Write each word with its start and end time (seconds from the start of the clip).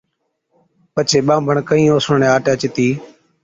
پڇي 0.93 1.19
ٻانڀڻ 1.27 1.57
ڪھين 1.67 1.87
اوسڻوڙي 1.93 2.27
آٽي 2.35 2.53
چتِي 2.61 2.87